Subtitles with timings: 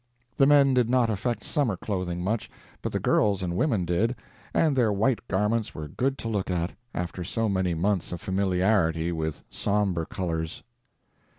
[0.35, 2.49] The men did not affect summer clothing much,
[2.81, 4.15] but the girls and women did,
[4.51, 9.11] and their white garments were good to look at, after so many months of familiarity
[9.11, 10.63] with somber colors.